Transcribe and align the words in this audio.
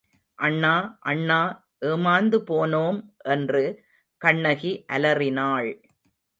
அண்ணா, 0.39 0.71
அண்ணா, 1.01 1.37
ஏமாந்து 1.85 2.39
போனோம் 2.47 2.99
என்று 3.29 3.63
கண்ணகி 4.21 4.85
அலறினாள். 4.87 5.71